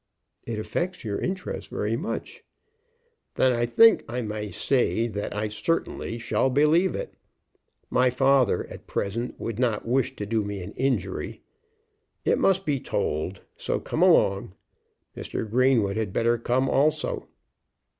[0.47, 2.43] "It affects your interests very much."
[3.35, 7.13] "Then I think I may say that I certainly shall believe it.
[7.91, 11.43] My father at present would not wish to do me an injury.
[12.25, 14.55] It must be told, so come along.
[15.15, 15.47] Mr.
[15.47, 17.27] Greenwood had better come also."